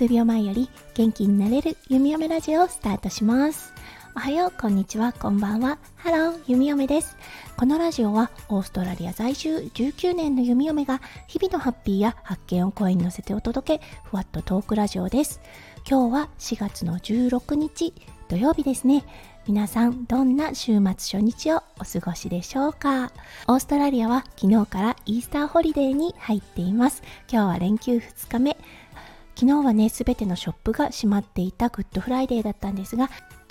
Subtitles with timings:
[0.00, 3.74] 数秒前より元気になれる弓嫁ラジオをスタートします。
[4.16, 5.12] おはようこんにちは。
[5.12, 5.78] こんばんは。
[5.94, 7.18] ハロー弓嫁です。
[7.54, 15.42] このラジオはオーストラリア在住19年の弓嫁が日々のハッピーや発見を声に乗せてお届けふわっとトークラジオです。
[15.86, 17.92] 今日は4月の16日
[18.28, 19.04] 土曜日ですね。
[19.46, 23.10] 皆さんどんな週末初日をお過ごしでしょうか？
[23.48, 27.02] オーストラリアは昨日からイースターホリデーに入っています。
[27.30, 28.56] 今日は連休2日目。
[29.34, 33.10] 昨日はね、すべてのショップが閉まっていたグッドフライデーだったんですが、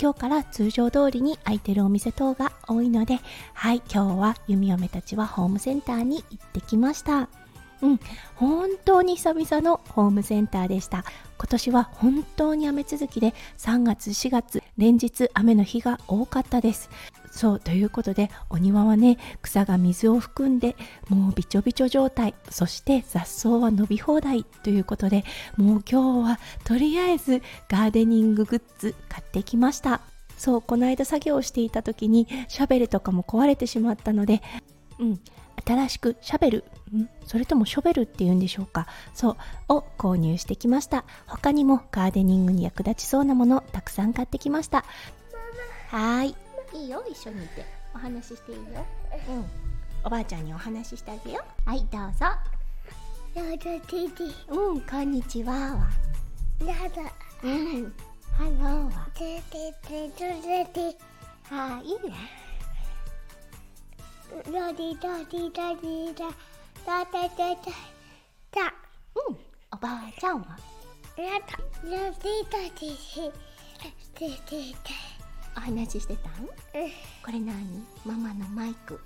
[0.00, 3.18] 今日から通常通りに空いてるお店等が多いので、
[3.54, 7.28] はい、今日は弓嫁たちはホームセンターに行ってきました。
[7.82, 8.00] うん、
[8.34, 11.04] 本当に久々のホームセンターでした。
[11.38, 16.90] 今年は本当に雨続きで3月4月連日雨の日が多かったです。
[17.30, 20.76] そうということでお庭はね草が水を含んで
[21.08, 25.24] もうびちょびちょ状態そして雑草は伸び放題ということで
[25.56, 30.00] もう今日はとりあえずガーデニンググッズ買ってきました
[30.36, 34.42] そうこの間作業をしていた時にシャベルとかも壊れてしまったので
[34.98, 35.20] うん
[35.64, 37.08] 新しくシャベルん？
[37.26, 38.86] それともショベルっていうんでしょうか？
[39.14, 39.36] そ
[39.68, 39.74] う。
[39.74, 41.04] を購入してきました。
[41.26, 44.84] 他にもガーデニングに役立ちそうなものたくさん買ってきました。
[45.88, 46.34] はい。
[46.74, 47.04] いいよ。
[47.10, 47.64] 一緒にいて。
[47.94, 48.86] お話ししていいよ。
[49.28, 49.44] うん。
[50.04, 51.68] おばあちゃんにお話ししてあげよう。
[51.68, 52.26] はいどうぞ。
[53.34, 55.52] どうぞティティうんこんにちは。
[55.52, 55.88] は
[56.58, 56.74] どうぞ
[57.44, 57.92] うん。
[58.32, 60.64] ハローはテテテテ。
[60.72, 60.96] テ
[61.54, 62.16] はいいね
[64.30, 66.26] ロディロディロディラ
[66.98, 67.70] ラテテテ
[68.50, 68.60] タ
[69.28, 69.36] うん
[69.72, 70.56] おばあちゃんは？
[71.16, 73.30] ラタロディロディ
[74.14, 74.74] テテテ
[75.56, 76.48] お話ししてたんうん
[77.24, 79.00] これ何ママのマイク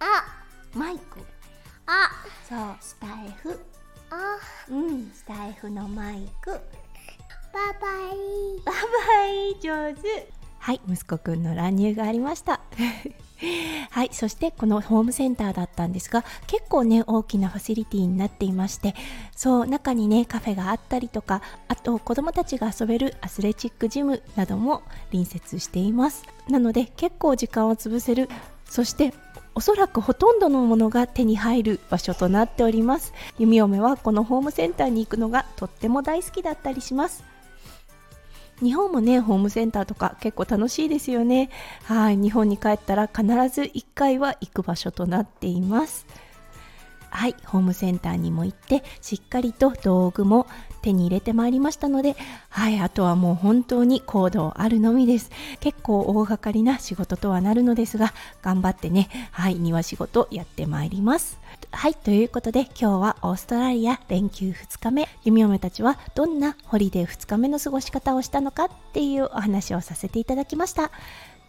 [0.00, 0.24] あ
[0.74, 1.20] マイク
[1.86, 2.10] あ
[2.48, 3.58] そうスタイフ
[4.10, 4.38] あ
[4.70, 12.60] うんスタイフのマイクババイババイ上手はい息子くんの乱入がありました
[13.90, 18.94] はいそしてこのホームセンターだったんですが結構ね大きなファシリティになっていまして
[19.34, 26.24] そう中にねカフェがあったりとかあと子供たちが遊べるアスレチックジムなども隣接しています。
[26.48, 28.28] なので結構時間を潰せる
[28.64, 29.12] そして
[29.54, 33.14] おそらくほとんどのものが手に入る場所となっております。
[33.38, 37.24] 弓嫁はこのホームセンターに行くのがとっても大好きだったりします。
[38.62, 41.50] 日本もねホームセンターとか結構楽しいですよね。
[41.84, 46.06] はい日本に帰ったら必ず1回は行く場所となっています。
[47.16, 50.46] はいホームセンターにも行ってしっかりと道具も
[50.82, 52.14] 手に入れてまいりましたので
[52.50, 55.30] はいあとはもう本当に行動あるのみです。
[55.60, 58.12] 結構大掛かりな仕事とはなるのですが
[58.42, 61.40] 頑張ってねはい庭仕事やってまいります。
[61.72, 65.08] はいということで今日はオーストラリア連休2日目。
[65.24, 70.90] 弓嫁たちはどんなホリデー2日目の過ごし方をしたのかっていうお話をさせていただきました。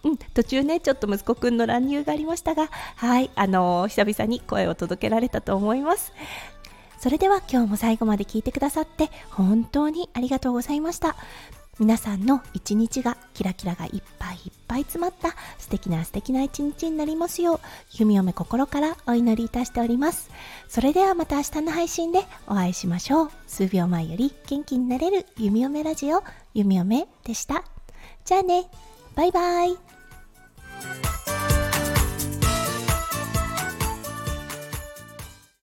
[0.03, 6.13] うん、途中ねちょっと息子くんの乱入がありましたがはいあのー久々に声を届けられたと思います。
[6.99, 11.15] それでは今日も最後まで聞いてくださって本当にありがとうございました。
[11.79, 17.59] 皆さんの一日がキラキラがいっぱいいっぱい詰まった素敵な素敵な一日になりますよう
[17.91, 20.31] 弓嫁心からお祈りいたしております。
[20.67, 23.31] それではまた明日の配信でお会いしましょう。
[23.45, 26.23] 数秒前より元気になれる弓嫁ラジオ
[26.55, 27.63] 弓嫁でした。
[28.25, 28.65] じゃあね
[29.15, 29.86] バイバイ。